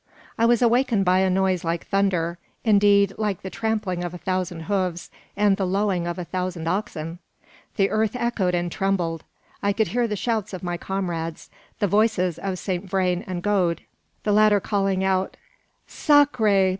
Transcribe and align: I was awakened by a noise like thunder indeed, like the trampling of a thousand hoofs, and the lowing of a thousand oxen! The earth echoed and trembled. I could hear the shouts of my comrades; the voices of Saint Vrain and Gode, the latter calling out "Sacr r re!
I 0.35 0.47
was 0.47 0.63
awakened 0.63 1.05
by 1.05 1.19
a 1.19 1.29
noise 1.29 1.63
like 1.63 1.85
thunder 1.85 2.39
indeed, 2.63 3.13
like 3.19 3.43
the 3.43 3.51
trampling 3.51 4.03
of 4.03 4.15
a 4.15 4.17
thousand 4.17 4.61
hoofs, 4.61 5.11
and 5.37 5.57
the 5.57 5.67
lowing 5.67 6.07
of 6.07 6.17
a 6.17 6.25
thousand 6.25 6.67
oxen! 6.67 7.19
The 7.75 7.91
earth 7.91 8.15
echoed 8.15 8.55
and 8.55 8.71
trembled. 8.71 9.23
I 9.61 9.73
could 9.73 9.89
hear 9.89 10.07
the 10.07 10.15
shouts 10.15 10.53
of 10.53 10.63
my 10.63 10.75
comrades; 10.77 11.51
the 11.77 11.85
voices 11.85 12.39
of 12.39 12.57
Saint 12.57 12.89
Vrain 12.89 13.23
and 13.27 13.43
Gode, 13.43 13.81
the 14.23 14.31
latter 14.31 14.59
calling 14.59 15.03
out 15.03 15.37
"Sacr 15.85 16.45
r 16.45 16.45
re! 16.45 16.69